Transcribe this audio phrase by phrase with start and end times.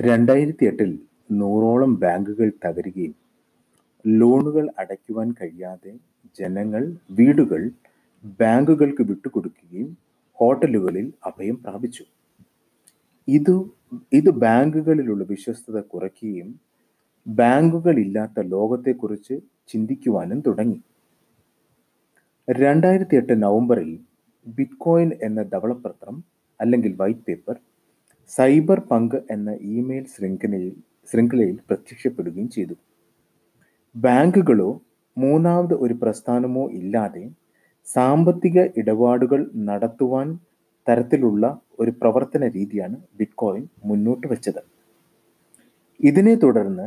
[0.00, 0.90] രണ്ടായിരത്തി എട്ടിൽ
[1.30, 3.14] നൂറോളം ബാങ്കുകൾ തകരുകയും
[4.04, 5.92] ലോണുകൾ അടയ്ക്കുവാൻ കഴിയാതെ
[6.38, 7.62] ജനങ്ങൾ വീടുകൾ
[8.40, 9.88] ബാങ്കുകൾക്ക് വിട്ടുകൊടുക്കുകയും
[10.38, 12.04] ഹോട്ടലുകളിൽ അഭയം പ്രാപിച്ചു.
[13.28, 13.54] ഇത്
[14.12, 16.48] ഇത് ബാങ്കുകളിലുള്ള വിശ്വസ്തത കുറയ്ക്കുകയും
[17.26, 19.34] ബാങ്കുകളില്ലാത്ത ലോകത്തെക്കുറിച്ച്
[19.68, 20.80] ചിന്തിക്കുവാനും തുടങ്ങി.
[22.48, 23.90] രണ്ടായിരത്തി എട്ട് നവംബറിൽ
[24.46, 26.16] ബിറ്റ്കോയിൻ എന്ന ധവളപത്രം
[26.60, 27.56] അല്ലെങ്കിൽ വൈറ്റ് പേപ്പർ
[28.32, 30.74] സൈബർ പങ്ക് എന്ന ഇമെയിൽ ശൃംഖലയിൽ
[31.10, 32.74] ശൃംഖലയിൽ പ്രത്യക്ഷപ്പെടുകയും ചെയ്തു.
[33.94, 34.70] ബാങ്കുകളോ
[35.16, 37.24] മൂന്നാമത് ഒരു പ്രസ്ഥാനമോ ഇല്ലാതെ
[37.86, 40.38] സാമ്പത്തിക ഇടപാടുകൾ നടത്തുവാൻ
[40.88, 41.44] തരത്തിലുള്ള
[41.80, 44.62] ഒരു പ്രവർത്തന രീതിയാണ് ബിറ്റ്കോയിൻ മുന്നോട്ട് വെച്ചത്.
[46.00, 46.86] ഇതിനെ തുടർന്ന്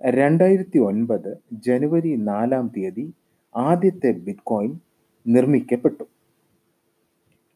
[0.00, 1.30] രണ്ടായിരത്തി ഒൻപത്
[1.66, 3.04] ജനുവരി നാലാം തീയതി
[3.54, 4.72] ആദ്യത്തെ ബിറ്റ്കോയിൻ
[5.26, 6.04] നിർമ്മിക്കപ്പെട്ടു.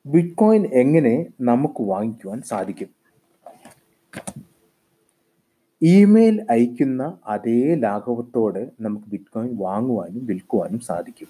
[0.04, 2.90] ബിറ്റ്കോയിൻ എങ്ങനെ നമുക്ക് വാങ്ങിക്കുവാൻ സാധിക്കും?
[5.82, 11.28] ഇമെയിൽ അയക്കുന്ന അതേ ലാഘവത്തോടെ നമുക്ക് ബിറ്റ്കോയിൻ വാങ്ങുവാനും വിൽക്കുവാനും സാധിക്കും.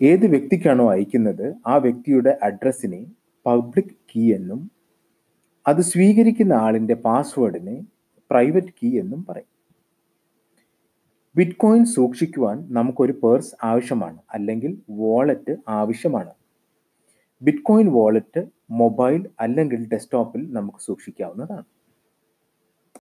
[0.00, 3.06] ഏത് വ്യക്തിക്കാണോ അയക്കുന്നത് ആ വ്യക്തിയുടെ അഡ്രസ്സിനെ
[3.46, 4.70] പബ്ലിക് കീ എന്നും
[5.66, 7.84] അത് സ്വീകരിക്കുന്ന ആളിന്റെ പാസ്വേഡിനെ
[8.30, 9.50] പ്രൈവറ്റ് കീ എന്നും പറയും.
[11.36, 16.32] ബിറ്റ്കോയിൻ സൂക്ഷിക്കുവാൻ നമുക്കൊരു പേഴ്സ് ആവശ്യമാണ് അല്ലെങ്കിൽ വാളറ്റ് ആവശ്യമാണ്.
[17.42, 21.79] ബിറ്റ്കോയിൻ വാളറ്റ് മൊബൈൽ അല്ലെങ്കിൽ ഡെസ്ക്ടോപ്പിൽ നമുക്ക് സൂക്ഷിക്കാവുന്നതാണ്.